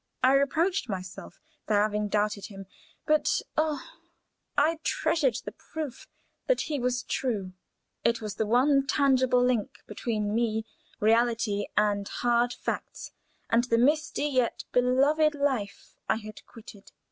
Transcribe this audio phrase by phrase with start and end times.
[0.23, 2.65] I reproached myself for having doubted him,
[3.05, 3.83] but oh,
[4.57, 6.07] I treasured the proof
[6.47, 7.53] that he was true!
[8.03, 10.65] It was the one tangible link between me,
[10.99, 13.11] reality, and hard facts,
[13.51, 16.91] and the misty yet beloved life I had quitted.